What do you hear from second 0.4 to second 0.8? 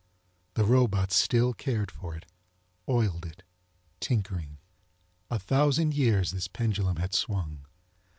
The